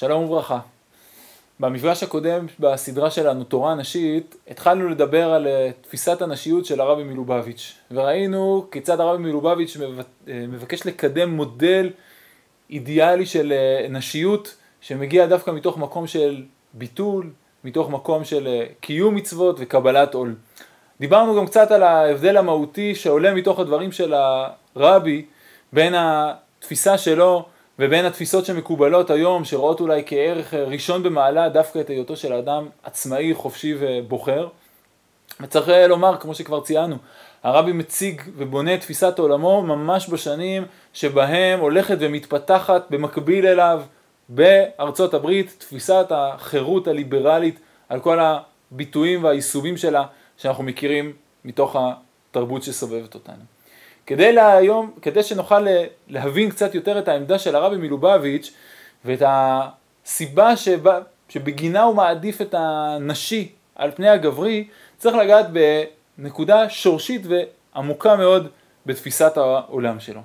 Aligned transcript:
שלום 0.00 0.24
וברכה. 0.24 0.58
במפגש 1.60 2.02
הקודם 2.02 2.46
בסדרה 2.60 3.10
שלנו, 3.10 3.44
תורה 3.44 3.74
נשית, 3.74 4.36
התחלנו 4.48 4.88
לדבר 4.88 5.32
על 5.32 5.46
אה, 5.46 5.70
תפיסת 5.80 6.22
הנשיות 6.22 6.66
של 6.66 6.80
הרבי 6.80 7.02
מלובביץ', 7.02 7.74
וראינו 7.90 8.66
כיצד 8.70 9.00
הרבי 9.00 9.22
מלובביץ' 9.22 9.76
אה, 9.76 10.44
מבקש 10.48 10.86
לקדם 10.86 11.30
מודל 11.30 11.90
אידיאלי 12.70 13.26
של 13.26 13.52
אה, 13.52 13.88
נשיות, 13.88 14.56
שמגיע 14.80 15.26
דווקא 15.26 15.50
מתוך 15.50 15.78
מקום 15.78 16.06
של 16.06 16.44
ביטול, 16.74 17.30
מתוך 17.64 17.90
מקום 17.90 18.24
של 18.24 18.62
קיום 18.80 19.14
מצוות 19.14 19.56
וקבלת 19.58 20.14
עול. 20.14 20.34
דיברנו 21.00 21.36
גם 21.36 21.46
קצת 21.46 21.70
על 21.70 21.82
ההבדל 21.82 22.36
המהותי 22.36 22.94
שעולה 22.94 23.34
מתוך 23.34 23.58
הדברים 23.58 23.92
של 23.92 24.14
הרבי 24.76 25.26
בין 25.72 25.94
התפיסה 25.96 26.98
שלו 26.98 27.46
ובין 27.80 28.04
התפיסות 28.04 28.46
שמקובלות 28.46 29.10
היום, 29.10 29.44
שרואות 29.44 29.80
אולי 29.80 30.02
כערך 30.06 30.54
ראשון 30.54 31.02
במעלה 31.02 31.48
דווקא 31.48 31.78
את 31.78 31.90
היותו 31.90 32.16
של 32.16 32.32
האדם 32.32 32.68
עצמאי, 32.82 33.34
חופשי 33.34 33.74
ובוחר. 33.80 34.48
וצריך 35.40 35.68
לומר, 35.88 36.16
כמו 36.16 36.34
שכבר 36.34 36.60
ציינו, 36.60 36.96
הרבי 37.42 37.72
מציג 37.72 38.22
ובונה 38.36 38.74
את 38.74 38.80
תפיסת 38.80 39.18
עולמו 39.18 39.62
ממש 39.62 40.08
בשנים 40.08 40.64
שבהם 40.92 41.60
הולכת 41.60 41.96
ומתפתחת 42.00 42.86
במקביל 42.90 43.46
אליו 43.46 43.82
בארצות 44.28 45.14
הברית 45.14 45.54
תפיסת 45.58 46.06
החירות 46.10 46.88
הליברלית 46.88 47.60
על 47.88 48.00
כל 48.00 48.18
הביטויים 48.20 49.24
והיישומים 49.24 49.76
שלה 49.76 50.04
שאנחנו 50.36 50.64
מכירים 50.64 51.12
מתוך 51.44 51.76
התרבות 52.30 52.62
שסובבת 52.62 53.14
אותנו. 53.14 53.59
כדי 54.10 54.32
להיום, 54.32 54.90
כדי 55.02 55.22
שנוכל 55.22 55.66
להבין 56.08 56.50
קצת 56.50 56.74
יותר 56.74 56.98
את 56.98 57.08
העמדה 57.08 57.38
של 57.38 57.56
הרבי 57.56 57.76
מלובביץ' 57.76 58.52
ואת 59.04 59.22
הסיבה 59.26 60.56
שבה, 60.56 60.98
שבגינה 61.28 61.82
הוא 61.82 61.94
מעדיף 61.94 62.40
את 62.40 62.54
הנשי 62.58 63.52
על 63.74 63.90
פני 63.90 64.08
הגברי, 64.08 64.68
צריך 64.98 65.16
לגעת 65.16 65.46
בנקודה 66.18 66.68
שורשית 66.68 67.22
ועמוקה 67.28 68.16
מאוד 68.16 68.48
בתפיסת 68.86 69.36
העולם 69.36 70.00
שלו. 70.00 70.20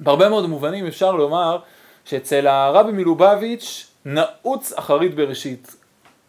בהרבה 0.00 0.28
מאוד 0.28 0.46
מובנים 0.46 0.86
אפשר 0.86 1.12
לומר 1.12 1.58
שאצל 2.04 2.46
הרבי 2.46 2.92
מלובביץ' 2.92 3.86
נעוץ 4.04 4.72
אחרית 4.72 5.14
בראשית. 5.14 5.76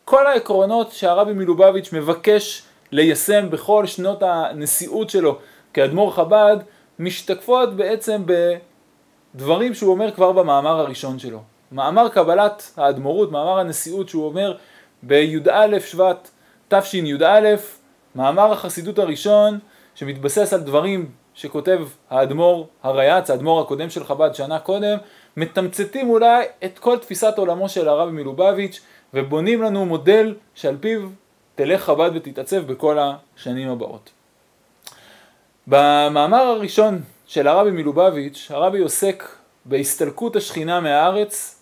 כל 0.06 0.28
העקרונות 0.28 0.92
שהרבי 0.92 1.34
מלובביץ' 1.34 1.94
מבקש 1.94 2.64
ליישם 2.92 3.50
בכל 3.50 3.86
שנות 3.86 4.24
הנשיאות 4.24 5.10
שלו 5.10 5.38
כאדמו"ר 5.76 6.12
חב"ד, 6.12 6.58
משתקפות 7.00 7.76
בעצם 7.76 8.24
בדברים 9.36 9.74
שהוא 9.74 9.92
אומר 9.92 10.12
כבר 10.12 10.32
במאמר 10.32 10.80
הראשון 10.80 11.20
שלו. 11.20 11.40
מאמר 11.72 12.10
קבלת 12.10 12.72
האדמו"רות, 12.78 13.32
מאמר 13.32 13.60
הנשיאות 13.60 14.10
שהוא 14.10 14.26
אומר 14.26 14.58
בי"א 15.04 15.80
שבט 15.80 16.30
תשי"א, 16.68 17.56
מאמר 18.16 18.52
החסידות 18.52 19.00
הראשון 19.00 19.60
שמתבסס 19.96 20.54
על 20.54 20.60
דברים 20.60 21.12
שכותב 21.34 21.80
האדמו"ר 22.10 22.68
הרייץ, 22.84 23.30
האדמו"ר 23.30 23.62
הקודם 23.62 23.90
של 23.90 24.04
חב"ד 24.04 24.36
שנה 24.36 24.60
קודם, 24.60 24.98
מתמצתים 25.38 26.10
אולי 26.10 26.46
את 26.66 26.80
כל 26.80 26.98
תפיסת 26.98 27.34
עולמו 27.38 27.70
של 27.70 27.90
הרבי 27.90 28.12
מלובביץ' 28.12 28.82
ובונים 29.14 29.62
לנו 29.62 29.86
מודל 29.86 30.36
שעל 30.54 30.78
פיו 30.80 31.02
תלך 31.56 31.84
חב"ד 31.84 32.12
ותתעצב 32.16 32.58
בכל 32.58 32.98
השנים 33.00 33.70
הבאות. 33.70 34.12
במאמר 35.68 36.38
הראשון 36.38 37.02
של 37.28 37.48
הרבי 37.48 37.72
מלובביץ', 37.72 38.48
הרבי 38.50 38.80
עוסק 38.80 39.24
בהסתלקות 39.66 40.36
השכינה 40.36 40.80
מהארץ 40.80 41.62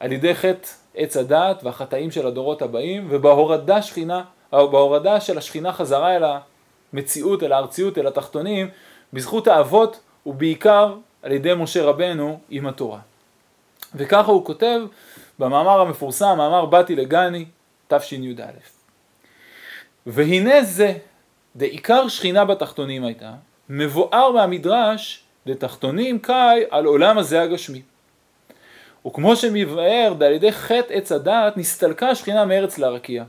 על 0.00 0.12
ידי 0.12 0.34
חטא 0.34 0.68
עץ 0.94 1.16
הדעת 1.16 1.64
והחטאים 1.64 2.10
של 2.10 2.26
הדורות 2.26 2.62
הבאים 2.62 3.06
ובהורדה 3.10 3.82
שכינה, 3.82 4.24
או 4.52 4.70
בהורדה 4.70 5.20
של 5.20 5.38
השכינה 5.38 5.72
חזרה 5.72 6.16
אל 6.16 6.24
המציאות, 6.92 7.42
אל 7.42 7.52
הארציות, 7.52 7.98
אל 7.98 8.06
התחתונים, 8.06 8.68
בזכות 9.12 9.48
האבות 9.48 10.00
ובעיקר 10.26 10.94
על 11.22 11.32
ידי 11.32 11.54
משה 11.54 11.84
רבנו 11.84 12.40
עם 12.50 12.66
התורה. 12.66 12.98
וככה 13.94 14.30
הוא 14.30 14.44
כותב 14.44 14.80
במאמר 15.38 15.80
המפורסם, 15.80 16.34
מאמר 16.36 16.66
באתי 16.66 16.96
לגני, 16.96 17.44
תשי"א. 17.88 18.42
והנה 20.06 20.62
זה 20.62 20.94
דעיקר 21.56 22.08
שכינה 22.08 22.44
בתחתונים 22.44 23.04
הייתה, 23.04 23.32
מבואר 23.68 24.32
מהמדרש 24.32 25.22
לתחתונים 25.46 26.18
קאי 26.18 26.64
על 26.70 26.84
עולם 26.84 27.18
הזה 27.18 27.42
הגשמי. 27.42 27.82
וכמו 29.06 29.36
שמבאר 29.36 30.12
על 30.20 30.32
ידי 30.32 30.52
חטא 30.52 30.92
עץ 30.92 31.12
הדעת 31.12 31.56
נסתלקה 31.56 32.08
השכינה 32.08 32.44
מארץ 32.44 32.78
לרקיע. 32.78 33.24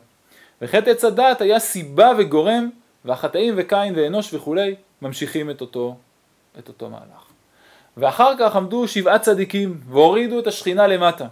וחטא 0.61 0.89
עץ 0.89 1.05
הדעת 1.05 1.41
היה 1.41 1.59
סיבה 1.59 2.11
וגורם 2.17 2.69
והחטאים 3.05 3.53
וקין 3.57 3.93
ואנוש 3.95 4.33
וכולי 4.33 4.75
ממשיכים 5.01 5.49
את 5.49 5.61
אותו, 5.61 5.95
את 6.59 6.67
אותו 6.67 6.89
מהלך. 6.89 7.25
ואחר 7.97 8.33
כך 8.39 8.55
עמדו 8.55 8.87
שבעה 8.87 9.19
צדיקים 9.19 9.77
והורידו 9.89 10.39
את 10.39 10.47
השכינה 10.47 10.87
למטה. 10.87 11.27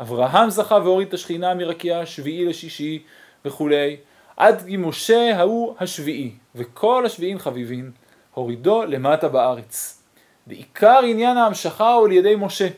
אברהם 0.00 0.50
זכה 0.50 0.74
והוריד 0.74 1.08
את 1.08 1.14
השכינה 1.14 1.54
מרקיע 1.54 2.06
שביעי 2.06 2.44
לשישי 2.44 3.02
וכולי 3.44 3.96
עד 4.36 4.62
כי 4.66 4.76
משה 4.76 5.36
ההוא 5.36 5.74
השביעי, 5.80 6.32
וכל 6.54 7.06
השביעים 7.06 7.38
חביבין, 7.38 7.90
הורידו 8.34 8.84
למטה 8.84 9.28
בארץ. 9.28 10.02
ועיקר 10.46 11.00
עניין 11.04 11.36
ההמשכה 11.36 11.92
הוא 11.92 12.06
על 12.06 12.12
ידי 12.12 12.34
משה, 12.38 12.68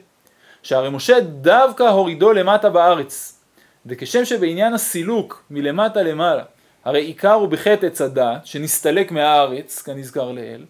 שהרי 0.63 0.91
משה 0.91 1.21
דווקא 1.21 1.83
הורידו 1.83 2.33
למטה 2.33 2.71
בארץ. 2.71 3.43
וכשם 3.87 4.25
שבעניין 4.25 4.75
הסילוק 4.75 5.45
מלמטה 5.51 6.03
למעלה, 6.03 6.43
הרי 6.85 7.01
עיקר 7.01 7.33
הוא 7.33 7.49
בחטא 7.49 7.87
עץ 7.87 8.01
הדת, 8.01 8.47
שנסתלק 8.47 9.13
מהארץ, 9.13 9.83
כנזכר 9.83 10.33
לעיל, 10.33 10.65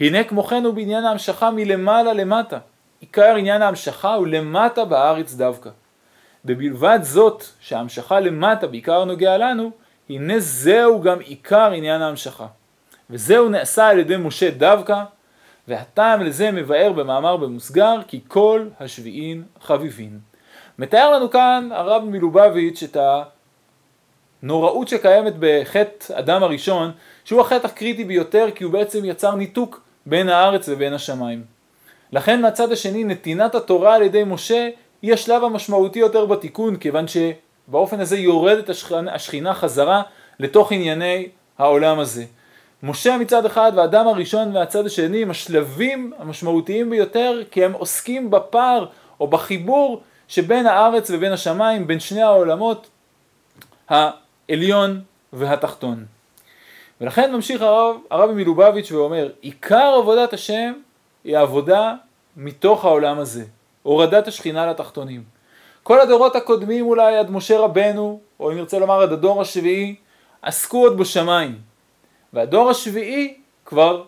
הנה 0.00 0.24
כמו 0.24 0.44
כן 0.44 0.64
הוא 0.64 0.74
בעניין 0.74 1.04
ההמשכה 1.04 1.50
מלמעלה 1.50 2.12
למטה. 2.12 2.58
עיקר 3.00 3.34
עניין 3.34 3.62
ההמשכה 3.62 4.14
הוא 4.14 4.26
למטה 4.26 4.84
בארץ 4.84 5.34
דווקא. 5.34 5.70
ובלבד 6.44 6.98
זאת 7.02 7.44
שההמשכה 7.60 8.20
למטה 8.20 8.66
בעיקר 8.66 9.04
נוגע 9.04 9.38
לנו, 9.38 9.70
הנה 10.10 10.34
זהו 10.38 11.00
גם 11.00 11.20
עיקר 11.20 11.72
עניין 11.72 12.02
ההמשכה. 12.02 12.46
וזהו 13.10 13.48
נעשה 13.48 13.88
על 13.88 13.98
ידי 13.98 14.16
משה 14.16 14.50
דווקא, 14.50 15.02
והטעם 15.68 16.22
לזה 16.22 16.50
מבאר 16.50 16.92
במאמר 16.92 17.36
במוסגר, 17.36 18.00
כי 18.08 18.20
כל 18.28 18.66
השביעין 18.80 19.42
חביבין. 19.60 20.18
מתאר 20.78 21.10
לנו 21.10 21.30
כאן 21.30 21.68
הרב 21.72 22.04
מלובביץ' 22.04 22.82
את 22.82 22.96
הנוראות 24.42 24.88
שקיימת 24.88 25.32
בחטא 25.38 26.18
אדם 26.18 26.42
הראשון, 26.42 26.90
שהוא 27.24 27.40
החטא 27.40 27.66
הקריטי 27.66 28.04
ביותר, 28.04 28.46
כי 28.54 28.64
הוא 28.64 28.72
בעצם 28.72 29.04
יצר 29.04 29.34
ניתוק 29.34 29.80
בין 30.06 30.28
הארץ 30.28 30.68
ובין 30.68 30.92
השמיים. 30.92 31.44
לכן 32.12 32.42
מהצד 32.42 32.72
השני 32.72 33.04
נתינת 33.04 33.54
התורה 33.54 33.94
על 33.94 34.02
ידי 34.02 34.24
משה 34.24 34.68
היא 35.02 35.12
השלב 35.12 35.44
המשמעותי 35.44 35.98
יותר 35.98 36.26
בתיקון, 36.26 36.76
כיוון 36.76 37.08
ש... 37.08 37.16
באופן 37.68 38.00
הזה 38.00 38.18
יורדת 38.18 38.68
השכינה, 38.68 39.14
השכינה 39.14 39.54
חזרה 39.54 40.02
לתוך 40.40 40.72
ענייני 40.72 41.28
העולם 41.58 41.98
הזה. 41.98 42.24
משה 42.82 43.18
מצד 43.18 43.46
אחד 43.46 43.72
והאדם 43.76 44.08
הראשון 44.08 44.52
מהצד 44.52 44.86
השני 44.86 45.22
הם 45.22 45.30
השלבים 45.30 46.12
המשמעותיים 46.18 46.90
ביותר 46.90 47.42
כי 47.50 47.64
הם 47.64 47.72
עוסקים 47.72 48.30
בפער 48.30 48.86
או 49.20 49.26
בחיבור 49.26 50.00
שבין 50.28 50.66
הארץ 50.66 51.10
ובין 51.10 51.32
השמיים, 51.32 51.86
בין 51.86 52.00
שני 52.00 52.22
העולמות 52.22 52.88
העליון 53.88 55.00
והתחתון. 55.32 56.04
ולכן 57.00 57.32
ממשיך 57.32 57.62
הרב, 57.62 57.96
הרב 58.10 58.30
מלובביץ' 58.30 58.92
ואומר, 58.92 59.28
עיקר 59.40 59.94
עבודת 59.98 60.32
השם 60.32 60.72
היא 61.24 61.36
העבודה 61.36 61.94
מתוך 62.36 62.84
העולם 62.84 63.18
הזה, 63.18 63.44
הורדת 63.82 64.28
השכינה 64.28 64.66
לתחתונים. 64.66 65.39
כל 65.82 66.00
הדורות 66.00 66.36
הקודמים 66.36 66.86
אולי 66.86 67.16
עד 67.16 67.30
משה 67.30 67.58
רבנו, 67.58 68.20
או 68.40 68.50
אם 68.50 68.56
נרצה 68.56 68.78
לומר 68.78 69.02
עד 69.02 69.12
הדור 69.12 69.40
השביעי, 69.40 69.94
עסקו 70.42 70.78
עוד 70.78 70.98
בשמיים. 70.98 71.58
והדור 72.32 72.70
השביעי 72.70 73.34
כבר 73.64 74.04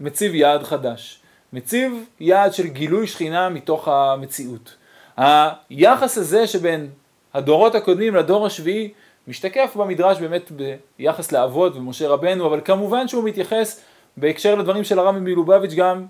מציב 0.00 0.34
יעד 0.34 0.62
חדש. 0.62 1.20
מציב 1.52 2.04
יעד 2.20 2.52
של 2.52 2.66
גילוי 2.66 3.06
שכינה 3.06 3.48
מתוך 3.48 3.88
המציאות. 3.88 4.76
היחס 5.16 6.18
הזה 6.18 6.46
שבין 6.46 6.90
הדורות 7.34 7.74
הקודמים 7.74 8.14
לדור 8.14 8.46
השביעי 8.46 8.92
משתקף 9.28 9.76
במדרש 9.76 10.18
באמת 10.18 10.50
ביחס 10.98 11.32
לאבות 11.32 11.76
ומשה 11.76 12.08
רבנו, 12.08 12.46
אבל 12.46 12.60
כמובן 12.64 13.08
שהוא 13.08 13.24
מתייחס 13.24 13.80
בהקשר 14.16 14.54
לדברים 14.54 14.84
של 14.84 14.98
הרמי 14.98 15.20
מלובביץ' 15.20 15.74
גם 15.74 16.06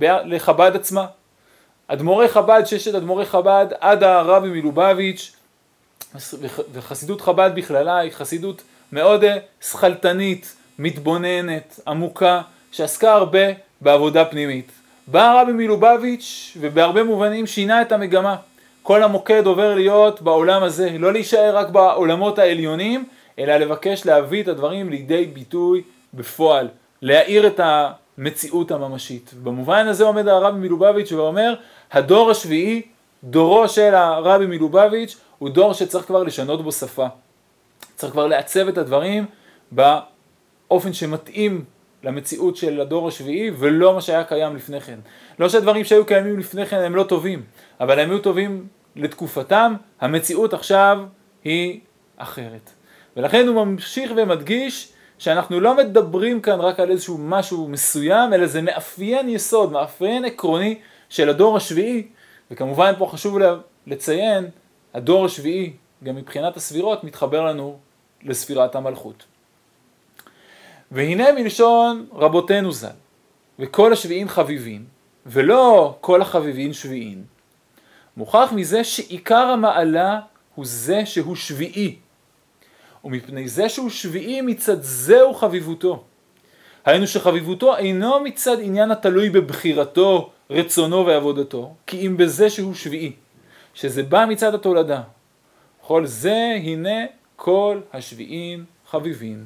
לחב"ד 0.00 0.76
עצמה. 0.76 1.06
אדמו"רי 1.88 2.28
חב"ד, 2.28 2.62
ששת 2.64 2.94
אדמו"רי 2.94 3.26
חב"ד 3.26 3.66
עד 3.80 4.02
הרבי 4.02 4.48
מלובביץ' 4.48 5.36
וחסידות 6.72 7.20
חב"ד 7.20 7.50
בכללה 7.54 7.98
היא 7.98 8.12
חסידות 8.12 8.62
מאוד 8.92 9.24
אה, 9.24 9.36
שכלתנית, 9.60 10.56
מתבוננת, 10.78 11.80
עמוקה, 11.86 12.40
שעסקה 12.72 13.12
הרבה 13.12 13.46
בעבודה 13.80 14.24
פנימית. 14.24 14.72
בא 15.06 15.30
הרבי 15.30 15.52
מלובביץ' 15.52 16.56
ובהרבה 16.60 17.02
מובנים 17.02 17.46
שינה 17.46 17.82
את 17.82 17.92
המגמה. 17.92 18.36
כל 18.82 19.02
המוקד 19.02 19.46
עובר 19.46 19.74
להיות 19.74 20.22
בעולם 20.22 20.62
הזה, 20.62 20.90
לא 20.98 21.12
להישאר 21.12 21.56
רק 21.56 21.68
בעולמות 21.68 22.38
העליונים, 22.38 23.04
אלא 23.38 23.56
לבקש 23.56 24.06
להביא 24.06 24.42
את 24.42 24.48
הדברים 24.48 24.90
לידי 24.90 25.24
ביטוי 25.24 25.82
בפועל, 26.14 26.68
להאיר 27.02 27.46
את 27.46 27.60
המציאות 28.18 28.70
הממשית. 28.70 29.34
במובן 29.42 29.86
הזה 29.86 30.04
עומד 30.04 30.28
הרבי 30.28 30.58
מלובביץ' 30.58 31.12
ואומר, 31.12 31.54
הדור 31.92 32.30
השביעי, 32.30 32.82
דורו 33.24 33.68
של 33.68 33.94
הרבי 33.94 34.46
מלובביץ', 34.46 35.16
הוא 35.38 35.50
דור 35.50 35.72
שצריך 35.72 36.06
כבר 36.06 36.22
לשנות 36.22 36.62
בו 36.62 36.72
שפה. 36.72 37.06
צריך 37.96 38.12
כבר 38.12 38.26
לעצב 38.26 38.68
את 38.68 38.78
הדברים 38.78 39.26
באופן 39.72 40.92
שמתאים 40.92 41.64
למציאות 42.02 42.56
של 42.56 42.80
הדור 42.80 43.08
השביעי 43.08 43.50
ולא 43.58 43.94
מה 43.94 44.00
שהיה 44.00 44.24
קיים 44.24 44.56
לפני 44.56 44.80
כן. 44.80 44.98
לא 45.38 45.48
שהדברים 45.48 45.84
שהיו 45.84 46.06
קיימים 46.06 46.38
לפני 46.38 46.66
כן 46.66 46.76
הם 46.76 46.96
לא 46.96 47.02
טובים, 47.02 47.42
אבל 47.80 47.98
הם 47.98 48.10
היו 48.10 48.18
טובים 48.18 48.66
לתקופתם, 48.96 49.74
המציאות 50.00 50.54
עכשיו 50.54 50.98
היא 51.44 51.80
אחרת. 52.16 52.70
ולכן 53.16 53.46
הוא 53.46 53.64
ממשיך 53.64 54.12
ומדגיש 54.16 54.92
שאנחנו 55.18 55.60
לא 55.60 55.76
מדברים 55.76 56.40
כאן 56.40 56.60
רק 56.60 56.80
על 56.80 56.90
איזשהו 56.90 57.18
משהו 57.18 57.68
מסוים, 57.68 58.34
אלא 58.34 58.46
זה 58.46 58.62
מאפיין 58.62 59.28
יסוד, 59.28 59.72
מאפיין 59.72 60.24
עקרוני 60.24 60.78
של 61.08 61.28
הדור 61.28 61.56
השביעי, 61.56 62.06
וכמובן 62.50 62.92
פה 62.98 63.08
חשוב 63.12 63.38
לציין, 63.86 64.48
הדור 64.94 65.24
השביעי, 65.24 65.72
גם 66.04 66.16
מבחינת 66.16 66.56
הספירות, 66.56 67.04
מתחבר 67.04 67.44
לנו 67.44 67.78
לספירת 68.22 68.74
המלכות. 68.74 69.24
והנה 70.90 71.32
מלשון 71.32 72.06
רבותינו 72.12 72.72
ז"ל, 72.72 72.88
וכל 73.58 73.92
השביעין 73.92 74.28
חביבין, 74.28 74.84
ולא 75.26 75.96
כל 76.00 76.22
החביבין 76.22 76.72
שביעין. 76.72 77.24
מוכח 78.16 78.52
מזה 78.54 78.84
שעיקר 78.84 79.46
המעלה 79.46 80.20
הוא 80.54 80.64
זה 80.66 81.06
שהוא 81.06 81.36
שביעי, 81.36 81.96
ומפני 83.04 83.48
זה 83.48 83.68
שהוא 83.68 83.90
שביעי 83.90 84.40
מצד 84.40 84.82
זהו 84.82 85.34
חביבותו. 85.34 86.04
היינו 86.84 87.06
שחביבותו 87.06 87.76
אינו 87.76 88.20
מצד 88.20 88.60
עניין 88.60 88.90
התלוי 88.90 89.30
בבחירתו, 89.30 90.30
רצונו 90.50 91.06
ועבודתו, 91.06 91.74
כי 91.86 92.06
אם 92.06 92.16
בזה 92.16 92.50
שהוא 92.50 92.74
שביעי, 92.74 93.12
שזה 93.74 94.02
בא 94.02 94.26
מצד 94.28 94.54
התולדה. 94.54 95.02
כל 95.80 96.06
זה 96.06 96.58
הנה 96.62 97.04
כל 97.36 97.80
השביעין 97.92 98.64
חביבין. 98.90 99.44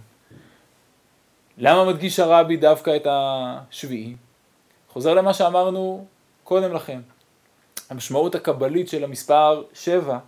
למה 1.59 1.85
מדגיש 1.85 2.21
הרבי 2.21 2.57
דווקא 2.57 2.97
את 2.97 3.07
השביעי? 3.11 4.17
חוזר 4.89 5.15
למה 5.15 5.35
שאמרנו 5.35 6.07
קודם 6.45 6.75
לכן. 6.75 7.01
המשמעות 7.91 8.35
הקבלית 8.35 8.89
של 8.89 9.05
המספר 9.05 9.63
7 9.75 10.19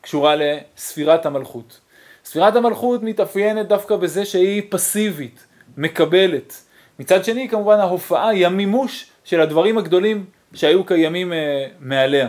קשורה 0.00 0.34
לספירת 0.36 1.26
המלכות. 1.26 1.80
ספירת 2.28 2.56
המלכות 2.56 3.02
מתאפיינת 3.02 3.68
דווקא 3.68 3.96
בזה 3.96 4.24
שהיא 4.24 4.62
פסיבית, 4.68 5.46
מקבלת. 5.76 6.64
מצד 6.98 7.24
שני 7.24 7.48
כמובן 7.48 7.78
ההופעה 7.80 8.28
היא 8.28 8.46
המימוש 8.46 9.10
של 9.24 9.40
הדברים 9.40 9.78
הגדולים 9.78 10.24
שהיו 10.54 10.84
קיימים 10.84 11.32
uh, 11.32 11.34
מעליה. 11.80 12.28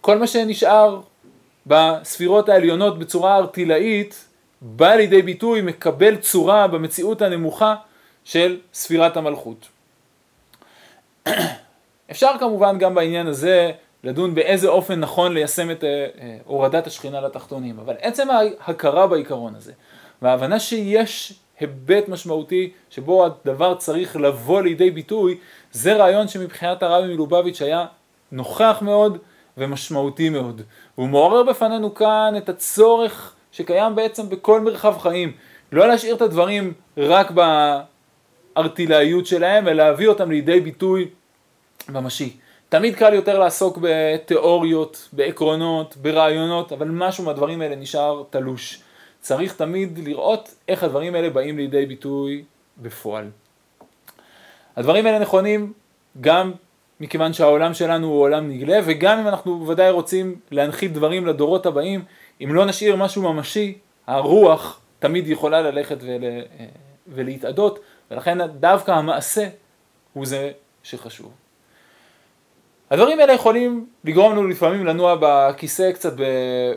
כל 0.00 0.18
מה 0.18 0.26
שנשאר 0.26 1.00
בספירות 1.66 2.48
העליונות 2.48 2.98
בצורה 2.98 3.36
ארטילאית 3.36 4.24
בא 4.60 4.94
לידי 4.94 5.22
ביטוי, 5.22 5.60
מקבל 5.60 6.16
צורה 6.16 6.66
במציאות 6.66 7.22
הנמוכה 7.22 7.74
של 8.24 8.58
ספירת 8.74 9.16
המלכות. 9.16 9.68
אפשר 12.10 12.30
כמובן 12.40 12.78
גם 12.78 12.94
בעניין 12.94 13.26
הזה 13.26 13.72
לדון 14.04 14.34
באיזה 14.34 14.68
אופן 14.68 15.00
נכון 15.00 15.34
ליישם 15.34 15.70
את 15.70 15.84
אה, 15.84 16.06
אה, 16.20 16.36
הורדת 16.44 16.86
השכינה 16.86 17.20
לתחתונים, 17.20 17.78
אבל 17.78 17.94
עצם 18.00 18.28
ההכרה 18.30 19.06
בעיקרון 19.06 19.54
הזה, 19.54 19.72
וההבנה 20.22 20.60
שיש 20.60 21.32
היבט 21.60 22.08
משמעותי 22.08 22.72
שבו 22.90 23.26
הדבר 23.26 23.74
צריך 23.74 24.16
לבוא 24.16 24.62
לידי 24.62 24.90
ביטוי, 24.90 25.38
זה 25.72 25.96
רעיון 25.96 26.28
שמבחינת 26.28 26.82
הרבי 26.82 27.14
מלובביץ' 27.14 27.62
היה 27.62 27.86
נוכח 28.32 28.78
מאוד 28.82 29.18
ומשמעותי 29.56 30.28
מאוד. 30.28 30.62
הוא 30.94 31.08
מעורר 31.08 31.42
בפנינו 31.42 31.94
כאן 31.94 32.34
את 32.36 32.48
הצורך 32.48 33.34
שקיים 33.52 33.94
בעצם 33.94 34.28
בכל 34.28 34.60
מרחב 34.60 34.98
חיים. 34.98 35.32
לא 35.72 35.88
להשאיר 35.88 36.14
את 36.14 36.22
הדברים 36.22 36.72
רק 36.96 37.32
בארטילאיות 38.56 39.26
שלהם, 39.26 39.68
אלא 39.68 39.84
להביא 39.84 40.08
אותם 40.08 40.30
לידי 40.30 40.60
ביטוי 40.60 41.08
ממשי. 41.88 42.36
תמיד 42.68 42.96
קל 42.96 43.14
יותר 43.14 43.38
לעסוק 43.38 43.78
בתיאוריות, 43.82 45.08
בעקרונות, 45.12 45.96
ברעיונות, 45.96 46.72
אבל 46.72 46.88
משהו 46.88 47.24
מהדברים 47.24 47.60
האלה 47.60 47.76
נשאר 47.76 48.22
תלוש. 48.30 48.82
צריך 49.20 49.54
תמיד 49.54 49.98
לראות 49.98 50.54
איך 50.68 50.82
הדברים 50.82 51.14
האלה 51.14 51.30
באים 51.30 51.56
לידי 51.56 51.86
ביטוי 51.86 52.44
בפועל. 52.78 53.30
הדברים 54.76 55.06
האלה 55.06 55.18
נכונים 55.18 55.72
גם 56.20 56.52
מכיוון 57.00 57.32
שהעולם 57.32 57.74
שלנו 57.74 58.06
הוא 58.06 58.20
עולם 58.20 58.48
נגלה, 58.48 58.78
וגם 58.84 59.18
אם 59.18 59.28
אנחנו 59.28 59.58
בוודאי 59.58 59.90
רוצים 59.90 60.40
להנחית 60.50 60.92
דברים 60.92 61.26
לדורות 61.26 61.66
הבאים, 61.66 62.04
אם 62.44 62.54
לא 62.54 62.64
נשאיר 62.64 62.96
משהו 62.96 63.32
ממשי, 63.32 63.78
הרוח 64.06 64.80
תמיד 64.98 65.28
יכולה 65.28 65.62
ללכת 65.62 65.96
ול, 66.00 66.22
ולהתאדות, 67.06 67.78
ולכן 68.10 68.46
דווקא 68.46 68.90
המעשה 68.90 69.48
הוא 70.12 70.26
זה 70.26 70.50
שחשוב. 70.82 71.47
הדברים 72.90 73.20
האלה 73.20 73.32
יכולים 73.32 73.86
לגרום 74.04 74.32
לנו 74.32 74.48
לפעמים 74.48 74.86
לנוע 74.86 75.16
בכיסא 75.20 75.92
קצת 75.92 76.12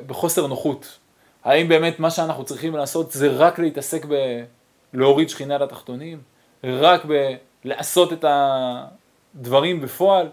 בחוסר 0.08 0.48
נוחות. 0.48 0.98
האם 1.44 1.68
באמת 1.68 2.00
מה 2.00 2.10
שאנחנו 2.10 2.44
צריכים 2.44 2.76
לעשות 2.76 3.12
זה 3.12 3.28
רק 3.28 3.60
להתעסק 3.60 4.06
בלהוריד 4.94 5.30
שכינה 5.30 5.58
לתחתונים? 5.58 6.20
רק 6.64 7.06
בלעשות 7.64 8.14
את 8.14 8.26
הדברים 8.28 9.82
בפועל? 9.82 10.28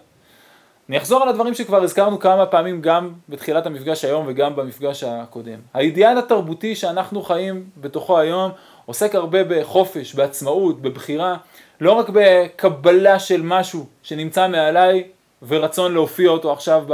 אני 0.88 0.98
אחזור 0.98 1.22
על 1.22 1.28
הדברים 1.28 1.54
שכבר 1.54 1.82
הזכרנו 1.82 2.18
כמה 2.18 2.46
פעמים 2.46 2.80
גם 2.80 3.12
בתחילת 3.28 3.66
המפגש 3.66 4.04
היום 4.04 4.24
וגם 4.28 4.56
במפגש 4.56 5.04
הקודם. 5.04 5.58
האידיאל 5.74 6.18
התרבותי 6.18 6.74
שאנחנו 6.74 7.22
חיים 7.22 7.64
בתוכו 7.76 8.18
היום 8.18 8.50
עוסק 8.86 9.14
הרבה 9.14 9.38
בחופש, 9.44 10.14
בעצמאות, 10.14 10.82
בבחירה, 10.82 11.36
לא 11.80 11.92
רק 11.92 12.06
בקבלה 12.12 13.18
של 13.18 13.42
משהו 13.42 13.86
שנמצא 14.02 14.48
מעליי 14.48 15.04
ורצון 15.48 15.92
להופיע 15.92 16.30
אותו 16.30 16.52
עכשיו 16.52 16.84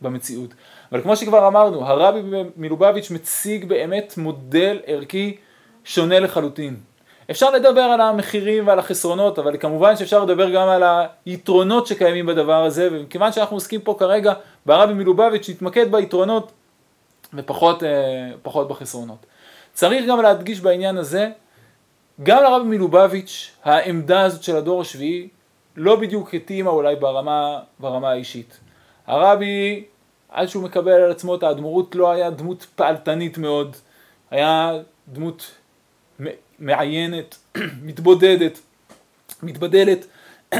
במציאות. 0.00 0.54
אבל 0.92 1.02
כמו 1.02 1.16
שכבר 1.16 1.48
אמרנו, 1.48 1.86
הרבי 1.86 2.20
מלובביץ' 2.56 3.10
מציג 3.10 3.64
באמת 3.68 4.14
מודל 4.16 4.80
ערכי 4.86 5.36
שונה 5.84 6.20
לחלוטין. 6.20 6.76
אפשר 7.30 7.50
לדבר 7.50 7.80
על 7.80 8.00
המחירים 8.00 8.66
ועל 8.66 8.78
החסרונות, 8.78 9.38
אבל 9.38 9.56
כמובן 9.56 9.96
שאפשר 9.96 10.24
לדבר 10.24 10.50
גם 10.50 10.68
על 10.68 10.82
היתרונות 11.26 11.86
שקיימים 11.86 12.26
בדבר 12.26 12.64
הזה, 12.64 12.88
ומכיוון 12.92 13.32
שאנחנו 13.32 13.56
עוסקים 13.56 13.80
פה 13.80 13.96
כרגע 13.98 14.32
ברבי 14.66 14.92
מלובביץ' 14.92 15.46
שהתמקד 15.46 15.92
ביתרונות 15.92 16.52
ופחות 17.34 17.82
אה, 17.82 18.64
בחסרונות. 18.68 19.26
צריך 19.72 20.04
גם 20.08 20.20
להדגיש 20.20 20.60
בעניין 20.60 20.96
הזה, 20.96 21.30
גם 22.22 22.42
לרבי 22.42 22.68
מלובביץ' 22.68 23.50
העמדה 23.64 24.20
הזאת 24.20 24.42
של 24.42 24.56
הדור 24.56 24.80
השביעי 24.80 25.28
לא 25.78 25.96
בדיוק 25.96 26.34
התאימה 26.34 26.70
אולי 26.70 26.96
ברמה, 26.96 27.60
ברמה 27.78 28.10
האישית. 28.10 28.60
הרבי, 29.06 29.84
עד 30.28 30.48
שהוא 30.48 30.62
מקבל 30.62 30.92
על 30.92 31.10
עצמו 31.10 31.34
את 31.34 31.42
האדמו"רות, 31.42 31.94
לא 31.94 32.10
היה 32.10 32.30
דמות 32.30 32.66
פעלתנית 32.76 33.38
מאוד, 33.38 33.76
היה 34.30 34.72
דמות 35.08 35.50
מעיינת, 36.58 37.36
מתבודדת, 37.82 38.58
מתבדלת, 39.42 40.06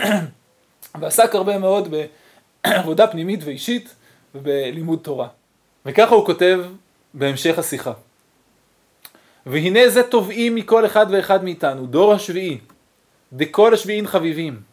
ועסק 1.00 1.34
הרבה 1.34 1.58
מאוד 1.58 1.94
בעבודה 2.64 3.06
פנימית 3.06 3.40
ואישית 3.44 3.94
ובלימוד 4.34 4.98
תורה. 5.02 5.28
וככה 5.86 6.14
הוא 6.14 6.26
כותב 6.26 6.64
בהמשך 7.14 7.58
השיחה. 7.58 7.92
והנה 9.46 9.88
זה 9.88 10.02
תובעים 10.02 10.54
מכל 10.54 10.86
אחד 10.86 11.06
ואחד 11.10 11.44
מאיתנו, 11.44 11.86
דור 11.86 12.12
השביעי, 12.12 12.58
דכל 13.32 13.74
השביעין 13.74 14.06
חביבים, 14.06 14.67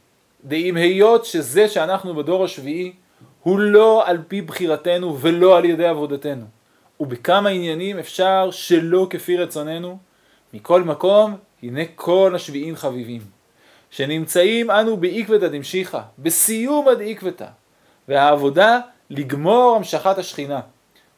דאם 0.45 0.77
היות 0.77 1.25
שזה 1.25 1.67
שאנחנו 1.67 2.15
בדור 2.15 2.43
השביעי 2.43 2.93
הוא 3.43 3.59
לא 3.59 4.03
על 4.07 4.17
פי 4.27 4.41
בחירתנו 4.41 5.17
ולא 5.19 5.57
על 5.57 5.65
ידי 5.65 5.85
עבודתנו. 5.85 6.45
ובכמה 6.99 7.49
עניינים 7.49 7.99
אפשר 7.99 8.49
שלא 8.51 9.07
כפי 9.09 9.37
רצוננו, 9.37 9.97
מכל 10.53 10.83
מקום 10.83 11.37
הנה 11.63 11.81
כל 11.95 12.31
השביעין 12.35 12.75
חביבים. 12.75 13.21
שנמצאים 13.89 14.71
אנו 14.71 14.97
בעקבתא 14.97 15.47
דמשיחא, 15.47 16.01
בסיום 16.19 16.87
הדעקבתא, 16.87 17.47
והעבודה 18.07 18.79
לגמור 19.09 19.75
המשכת 19.75 20.17
השכינה. 20.17 20.59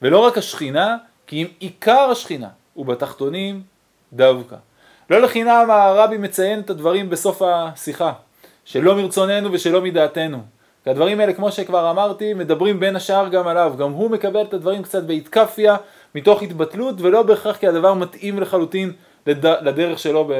ולא 0.01 0.19
רק 0.19 0.38
השכינה, 0.38 0.98
כי 1.27 1.41
אם 1.41 1.48
עיקר 1.60 2.10
השכינה, 2.12 2.50
ובתחתונים 2.77 3.62
דווקא. 4.13 4.55
לא 5.10 5.22
לחינם 5.22 5.67
הרבי 5.69 6.17
מציין 6.17 6.60
את 6.60 6.69
הדברים 6.69 7.10
בסוף 7.10 7.41
השיחה. 7.41 8.13
שלא 8.67 8.95
מרצוננו 8.95 9.51
ושלא 9.51 9.81
מדעתנו. 9.81 10.38
כי 10.83 10.89
הדברים 10.89 11.19
האלה, 11.19 11.33
כמו 11.33 11.51
שכבר 11.51 11.89
אמרתי, 11.89 12.33
מדברים 12.33 12.79
בין 12.79 12.95
השאר 12.95 13.27
גם 13.27 13.47
עליו. 13.47 13.74
גם 13.77 13.91
הוא 13.91 14.12
מקבל 14.12 14.41
את 14.41 14.53
הדברים 14.53 14.83
קצת 14.83 15.03
באתקפיה, 15.03 15.75
מתוך 16.15 16.43
התבטלות, 16.43 16.95
ולא 16.97 17.24
בהכרח 17.24 17.57
כי 17.57 17.67
הדבר 17.67 17.93
מתאים 17.93 18.39
לחלוטין 18.39 18.91
לדרך 19.25 20.00
שלו 20.00 20.25
ב... 20.25 20.33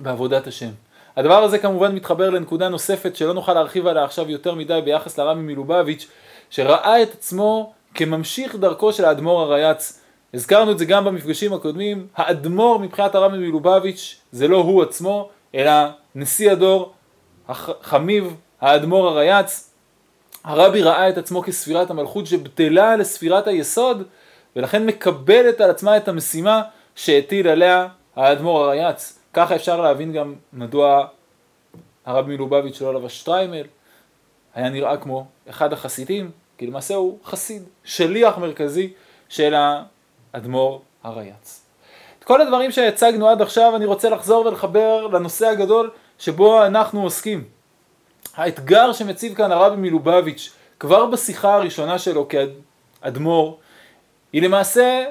בעבודת 0.00 0.46
השם. 0.46 0.70
הדבר 1.16 1.42
הזה 1.42 1.58
כמובן 1.58 1.94
מתחבר 1.94 2.30
לנקודה 2.30 2.68
נוספת 2.68 3.16
שלא 3.16 3.34
נוכל 3.34 3.54
להרחיב 3.54 3.86
עליה 3.86 4.04
עכשיו 4.04 4.30
יותר 4.30 4.54
מדי 4.54 4.80
ביחס 4.84 5.18
לרבי 5.18 5.40
מלובביץ', 5.40 6.08
שראה 6.50 7.02
את 7.02 7.12
עצמו 7.14 7.72
כממשיך 7.94 8.56
דרכו 8.56 8.92
של 8.92 9.04
האדמו"ר 9.04 9.40
הרייץ. 9.40 10.00
הזכרנו 10.34 10.72
את 10.72 10.78
זה 10.78 10.84
גם 10.84 11.04
במפגשים 11.04 11.52
הקודמים, 11.52 12.06
האדמו"ר 12.16 12.78
מבחינת 12.78 13.14
הרבי 13.14 13.38
מלובביץ' 13.38 14.20
זה 14.32 14.48
לא 14.48 14.56
הוא 14.56 14.82
עצמו, 14.82 15.28
אלא 15.54 15.72
נשיא 16.14 16.52
הדור, 16.52 16.92
החמיב, 17.48 18.36
האדמו"ר 18.60 19.08
הרייץ. 19.08 19.70
הרבי 20.44 20.82
ראה 20.82 21.08
את 21.08 21.18
עצמו 21.18 21.42
כספירת 21.42 21.90
המלכות 21.90 22.26
שבטלה 22.26 22.96
לספירת 22.96 23.46
היסוד, 23.46 24.02
ולכן 24.56 24.86
מקבלת 24.86 25.60
על 25.60 25.70
עצמה 25.70 25.96
את 25.96 26.08
המשימה 26.08 26.62
שהטיל 26.94 27.48
עליה 27.48 27.88
האדמו"ר 28.16 28.64
הרייץ. 28.64 29.18
ככה 29.32 29.56
אפשר 29.56 29.80
להבין 29.80 30.12
גם 30.12 30.34
מדוע 30.52 31.06
הרב 32.06 32.26
מלובביץ' 32.26 32.80
לא 32.80 32.94
לבש 32.94 33.20
שטריימל, 33.20 33.66
היה 34.54 34.68
נראה 34.68 34.96
כמו 34.96 35.26
אחד 35.50 35.72
החסידים, 35.72 36.30
כי 36.58 36.66
למעשה 36.66 36.94
הוא 36.94 37.18
חסיד, 37.24 37.62
שליח 37.84 38.38
מרכזי 38.38 38.92
של 39.28 39.54
האדמו"ר 40.34 40.82
הרייץ. 41.02 41.69
כל 42.30 42.40
הדברים 42.40 42.70
שהצגנו 42.70 43.28
עד 43.28 43.42
עכשיו 43.42 43.76
אני 43.76 43.84
רוצה 43.86 44.10
לחזור 44.10 44.46
ולחבר 44.46 45.06
לנושא 45.06 45.46
הגדול 45.46 45.90
שבו 46.18 46.66
אנחנו 46.66 47.02
עוסקים. 47.02 47.44
האתגר 48.36 48.92
שמציב 48.92 49.34
כאן 49.34 49.52
הרבי 49.52 49.76
מלובביץ' 49.76 50.50
כבר 50.80 51.06
בשיחה 51.06 51.54
הראשונה 51.54 51.98
שלו 51.98 52.28
כאדמו"ר 53.02 53.58
היא 54.32 54.42
למעשה 54.42 55.04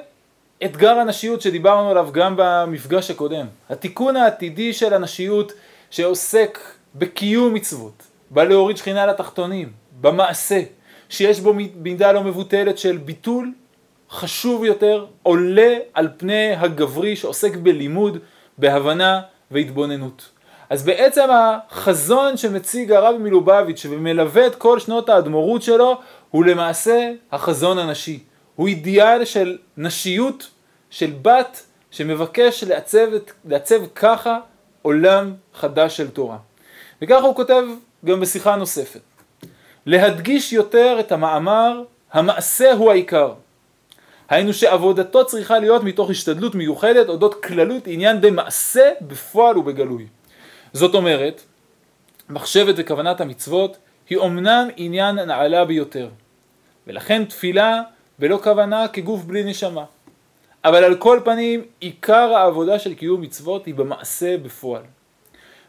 אתגר 0.64 0.98
הנשיות 0.98 1.40
שדיברנו 1.40 1.90
עליו 1.90 2.08
גם 2.12 2.34
במפגש 2.36 3.10
הקודם. 3.10 3.46
התיקון 3.70 4.16
העתידי 4.16 4.72
של 4.72 4.94
הנשיות 4.94 5.52
שעוסק 5.90 6.58
בקיום 6.94 7.54
מצוות, 7.54 8.02
בלהוריד 8.30 8.76
שכינה 8.76 9.06
לתחתונים, 9.06 9.72
במעשה, 10.00 10.62
שיש 11.08 11.40
בו 11.40 11.54
מידה 11.76 12.12
לא 12.12 12.22
מבוטלת 12.24 12.78
של 12.78 12.96
ביטול, 12.96 13.52
חשוב 14.10 14.64
יותר, 14.64 15.06
עולה 15.22 15.76
על 15.94 16.08
פני 16.16 16.54
הגברי 16.56 17.16
שעוסק 17.16 17.56
בלימוד, 17.56 18.18
בהבנה 18.58 19.20
והתבוננות. 19.50 20.28
אז 20.70 20.84
בעצם 20.84 21.28
החזון 21.30 22.36
שמציג 22.36 22.92
הרבי 22.92 23.18
מלובביץ' 23.18 23.86
ומלווה 23.90 24.46
את 24.46 24.54
כל 24.54 24.78
שנות 24.78 25.08
האדמו"רות 25.08 25.62
שלו 25.62 26.00
הוא 26.30 26.44
למעשה 26.44 27.12
החזון 27.32 27.78
הנשי. 27.78 28.18
הוא 28.56 28.68
אידיאל 28.68 29.24
של 29.24 29.58
נשיות, 29.76 30.50
של 30.90 31.12
בת 31.22 31.62
שמבקש 31.90 32.64
לעצב, 32.64 33.06
לעצב 33.44 33.86
ככה 33.94 34.38
עולם 34.82 35.34
חדש 35.54 35.96
של 35.96 36.10
תורה. 36.10 36.36
וככה 37.02 37.20
הוא 37.26 37.34
כותב 37.34 37.62
גם 38.04 38.20
בשיחה 38.20 38.56
נוספת. 38.56 39.00
להדגיש 39.86 40.52
יותר 40.52 40.96
את 41.00 41.12
המאמר, 41.12 41.82
המעשה 42.12 42.72
הוא 42.72 42.90
העיקר. 42.90 43.32
היינו 44.30 44.52
שעבודתו 44.52 45.26
צריכה 45.26 45.58
להיות 45.58 45.84
מתוך 45.84 46.10
השתדלות 46.10 46.54
מיוחדת 46.54 47.08
אודות 47.08 47.44
כללות 47.44 47.82
עניין 47.86 48.20
במעשה 48.20 48.90
בפועל 49.00 49.58
ובגלוי. 49.58 50.06
זאת 50.72 50.94
אומרת, 50.94 51.42
מחשבת 52.28 52.74
וכוונת 52.78 53.20
המצוות 53.20 53.76
היא 54.10 54.18
אומנם 54.18 54.68
עניין 54.76 55.18
נעלה 55.18 55.64
ביותר, 55.64 56.08
ולכן 56.86 57.24
תפילה 57.24 57.82
בלא 58.18 58.38
כוונה 58.42 58.88
כגוף 58.88 59.24
בלי 59.24 59.44
נשמה. 59.44 59.84
אבל 60.64 60.84
על 60.84 60.96
כל 60.96 61.20
פנים, 61.24 61.64
עיקר 61.80 62.34
העבודה 62.34 62.78
של 62.78 62.94
קיום 62.94 63.20
מצוות 63.20 63.66
היא 63.66 63.74
במעשה 63.74 64.36
בפועל. 64.36 64.82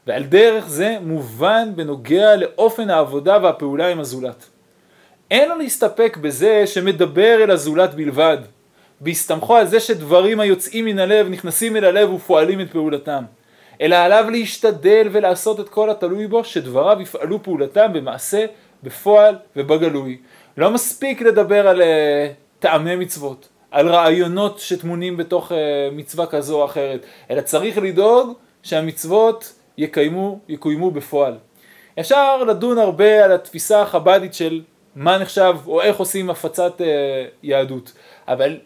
ועל 0.07 0.23
דרך 0.23 0.67
זה 0.67 0.97
מובן 1.01 1.71
בנוגע 1.75 2.35
לאופן 2.35 2.89
העבודה 2.89 3.37
והפעולה 3.43 3.87
עם 3.87 3.99
הזולת. 3.99 4.50
אין 5.31 5.49
לו 5.49 5.55
להסתפק 5.55 6.17
בזה 6.21 6.67
שמדבר 6.67 7.43
אל 7.43 7.51
הזולת 7.51 7.93
בלבד, 7.93 8.37
בהסתמכו 9.01 9.55
על 9.55 9.67
זה 9.67 9.79
שדברים 9.79 10.39
היוצאים 10.39 10.85
מן 10.85 10.99
הלב 10.99 11.29
נכנסים 11.29 11.77
אל 11.77 11.85
הלב 11.85 12.13
ופועלים 12.13 12.61
את 12.61 12.71
פעולתם, 12.71 13.23
אלא 13.81 13.95
עליו 13.95 14.25
להשתדל 14.31 15.07
ולעשות 15.11 15.59
את 15.59 15.69
כל 15.69 15.89
התלוי 15.89 16.27
בו, 16.27 16.43
שדבריו 16.43 17.01
יפעלו 17.01 17.43
פעולתם 17.43 17.93
במעשה, 17.93 18.45
בפועל 18.83 19.35
ובגלוי. 19.55 20.17
לא 20.57 20.71
מספיק 20.71 21.21
לדבר 21.21 21.67
על 21.67 21.81
uh, 21.81 21.85
טעמי 22.59 22.95
מצוות, 22.95 23.49
על 23.71 23.89
רעיונות 23.89 24.59
שטמונים 24.59 25.17
בתוך 25.17 25.51
uh, 25.51 25.55
מצווה 25.91 26.25
כזו 26.25 26.59
או 26.61 26.65
אחרת, 26.65 27.05
אלא 27.29 27.41
צריך 27.41 27.77
לדאוג 27.77 28.33
שהמצוות 28.63 29.53
יקיימו, 29.77 30.39
יקוימו 30.49 30.91
בפועל. 30.91 31.37
אפשר 31.99 32.43
לדון 32.43 32.77
הרבה 32.77 33.25
על 33.25 33.31
התפיסה 33.31 33.81
החב"דית 33.81 34.33
של 34.33 34.61
מה 34.95 35.17
נחשב 35.17 35.55
או 35.67 35.81
איך 35.81 35.97
עושים 35.97 36.29
הפצת 36.29 36.81
uh, 36.81 36.83
יהדות, 37.43 37.93
אבל 38.27 38.57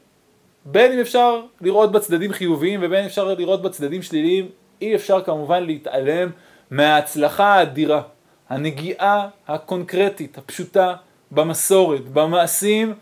בין 0.66 0.92
אם 0.92 1.00
אפשר 1.00 1.42
לראות 1.62 1.92
בצדדים 1.92 2.34
חיוביים 2.34 2.80
ובין 2.84 3.00
אם 3.00 3.06
אפשר 3.06 3.34
לראות 3.34 3.62
בצדדים 3.62 4.02
שליליים, 4.02 4.50
אי 4.82 4.96
אפשר 4.96 5.22
כמובן 5.22 5.64
להתעלם 5.64 6.30
מההצלחה 6.72 7.46
האדירה, 7.46 8.02
הנגיעה 8.50 9.28
הקונקרטית, 9.48 10.38
הפשוטה, 10.38 10.96
במסורת, 11.32 12.10
במעשים, 12.10 12.94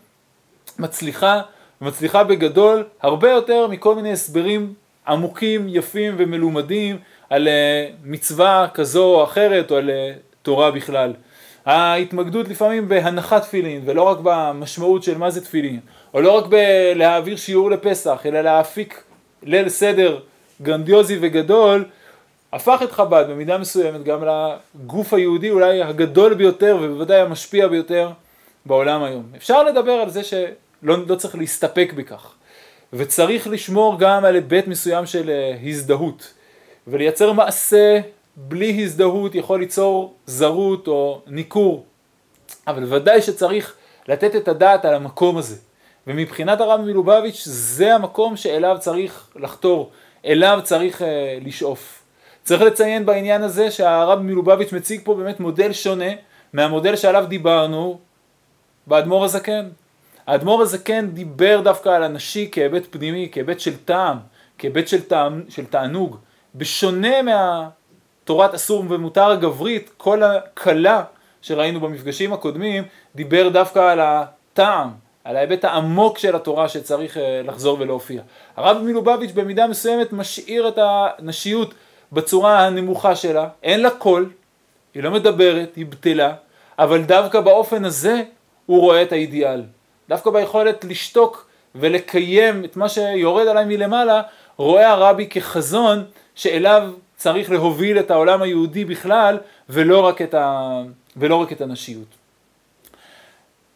מצליחה, 0.78 1.40
מצליחה 1.80 2.24
בגדול 2.24 2.84
הרבה 3.02 3.30
יותר 3.30 3.66
מכל 3.66 3.94
מיני 3.94 4.12
הסברים 4.12 4.74
עמוקים, 5.08 5.66
יפים 5.68 6.14
ומלומדים 6.18 6.98
על 7.30 7.48
אה, 7.48 7.88
מצווה 8.04 8.66
כזו 8.74 9.04
או 9.04 9.24
אחרת 9.24 9.70
או 9.70 9.76
על 9.76 9.90
אה, 9.90 10.12
תורה 10.42 10.70
בכלל. 10.70 11.12
ההתמקדות 11.66 12.48
לפעמים 12.48 12.88
בהנחת 12.88 13.42
תפילין 13.42 13.82
ולא 13.84 14.02
רק 14.02 14.18
במשמעות 14.22 15.02
של 15.02 15.18
מה 15.18 15.30
זה 15.30 15.44
תפילין, 15.44 15.80
או 16.14 16.20
לא 16.20 16.32
רק 16.32 16.44
בלהעביר 16.46 17.36
שיעור 17.36 17.70
לפסח, 17.70 18.22
אלא 18.26 18.40
להפיק 18.40 19.02
ליל 19.42 19.68
סדר 19.68 20.20
גרנדיוזי 20.62 21.18
וגדול, 21.20 21.84
הפך 22.52 22.80
את 22.84 22.92
חב"ד 22.92 23.24
במידה 23.28 23.58
מסוימת 23.58 24.04
גם 24.04 24.24
לגוף 24.24 25.14
היהודי 25.14 25.50
אולי 25.50 25.82
הגדול 25.82 26.34
ביותר 26.34 26.78
ובוודאי 26.82 27.20
המשפיע 27.20 27.68
ביותר 27.68 28.10
בעולם 28.66 29.02
היום. 29.02 29.24
אפשר 29.36 29.62
לדבר 29.62 29.92
על 29.92 30.10
זה 30.10 30.24
שלא 30.24 30.96
לא 31.08 31.14
צריך 31.14 31.34
להסתפק 31.34 31.92
בכך, 31.96 32.34
וצריך 32.92 33.46
לשמור 33.46 33.98
גם 33.98 34.24
על 34.24 34.34
היבט 34.34 34.66
מסוים 34.66 35.06
של 35.06 35.30
אה, 35.30 35.56
הזדהות, 35.68 36.32
ולייצר 36.86 37.32
מעשה 37.32 38.00
בלי 38.36 38.82
הזדהות 38.84 39.34
יכול 39.34 39.60
ליצור 39.60 40.14
זרות 40.26 40.88
או 40.88 41.22
ניכור, 41.26 41.84
אבל 42.66 42.94
ודאי 42.94 43.22
שצריך 43.22 43.74
לתת 44.08 44.36
את 44.36 44.48
הדעת 44.48 44.84
על 44.84 44.94
המקום 44.94 45.36
הזה. 45.36 45.56
ומבחינת 46.06 46.60
הרב 46.60 46.80
מלובביץ' 46.80 47.42
זה 47.44 47.94
המקום 47.94 48.36
שאליו 48.36 48.76
צריך 48.80 49.28
לחתור, 49.36 49.90
אליו 50.24 50.60
צריך 50.62 51.00
uh, 51.00 51.04
לשאוף. 51.44 52.02
צריך 52.42 52.62
לציין 52.62 53.06
בעניין 53.06 53.42
הזה 53.42 53.70
שהרב 53.70 54.18
מלובביץ' 54.18 54.72
מציג 54.72 55.00
פה 55.04 55.14
באמת 55.14 55.40
מודל 55.40 55.72
שונה 55.72 56.10
מהמודל 56.52 56.96
שעליו 56.96 57.24
דיברנו 57.28 57.98
באדמו"ר 58.86 59.24
הזקן. 59.24 59.68
האדמו"ר 60.26 60.62
הזקן 60.62 61.10
דיבר 61.10 61.60
דווקא 61.64 61.88
על 61.88 62.02
הנשי 62.02 62.48
כהיבט 62.52 62.82
פנימי, 62.90 63.28
כהיבט 63.32 63.60
של 63.60 63.76
טעם, 63.76 64.18
כהיבט 64.58 64.88
של, 64.88 65.02
טעם, 65.02 65.42
של 65.48 65.64
תענוג. 65.64 66.16
בשונה 66.54 67.22
מהתורת 68.24 68.54
אסור 68.54 68.84
ומותר 68.88 69.30
הגברית, 69.30 69.90
כל 69.96 70.22
הכלה 70.22 71.02
שראינו 71.42 71.80
במפגשים 71.80 72.32
הקודמים, 72.32 72.84
דיבר 73.14 73.48
דווקא 73.48 73.78
על 73.78 74.00
הטעם, 74.00 74.90
על 75.24 75.36
ההיבט 75.36 75.64
העמוק 75.64 76.18
של 76.18 76.36
התורה 76.36 76.68
שצריך 76.68 77.16
אה, 77.16 77.40
לחזור 77.44 77.80
ולהופיע. 77.80 78.22
הרב 78.56 78.82
מלובביץ' 78.82 79.30
במידה 79.34 79.66
מסוימת 79.66 80.12
משאיר 80.12 80.68
את 80.68 80.78
הנשיות 80.78 81.74
בצורה 82.12 82.66
הנמוכה 82.66 83.16
שלה, 83.16 83.48
אין 83.62 83.80
לה 83.80 83.90
קול, 83.90 84.30
היא 84.94 85.02
לא 85.02 85.10
מדברת, 85.10 85.76
היא 85.76 85.86
בטלה, 85.86 86.32
אבל 86.78 87.02
דווקא 87.02 87.40
באופן 87.40 87.84
הזה 87.84 88.22
הוא 88.66 88.80
רואה 88.80 89.02
את 89.02 89.12
האידיאל. 89.12 89.62
דווקא 90.08 90.30
ביכולת 90.30 90.84
לשתוק 90.84 91.46
ולקיים 91.74 92.64
את 92.64 92.76
מה 92.76 92.88
שיורד 92.88 93.46
עליי 93.46 93.64
מלמעלה, 93.64 94.22
רואה 94.56 94.90
הרבי 94.90 95.26
כחזון 95.26 96.04
שאליו 96.34 96.90
צריך 97.24 97.50
להוביל 97.50 97.98
את 97.98 98.10
העולם 98.10 98.42
היהודי 98.42 98.84
בכלל 98.84 99.38
ולא 99.68 100.00
רק 100.00 100.22
את, 100.22 100.34
ה... 100.34 100.82
ולא 101.16 101.36
רק 101.36 101.52
את 101.52 101.60
הנשיות. 101.60 102.06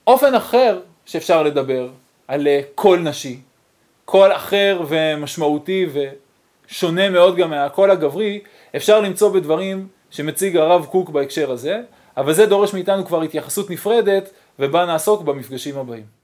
אופן 0.07 0.35
אחר 0.35 0.81
שאפשר 1.07 1.43
לדבר 1.43 1.89
על 2.29 2.47
אה, 2.47 2.61
קול 2.75 2.99
נשי, 2.99 3.41
קול 4.05 4.33
אחר 4.33 4.83
ומשמעותי 4.89 5.87
ושונה 5.93 7.11
מאוד 7.11 7.37
גם 7.37 7.51
מהקול 7.51 7.91
הגברי, 7.91 8.41
אפשר 8.77 9.01
למצוא 9.01 9.33
בדברים 9.33 9.89
שמציג 10.11 10.57
הרב 10.57 10.85
קוק 10.85 11.11
בהקשר 11.11 11.51
הזה. 11.51 11.81
אבל 12.17 12.33
זה 12.33 12.47
דורש 12.47 12.75
מאיתנו 12.75 13.07
כבר 13.07 13.23
התייחסות 13.23 13.71
נפרדת, 13.71 14.31
ובה 14.59 14.87
נעסוק 14.87 15.23
במפגשים 15.23 15.79
הבאים. 15.79 16.18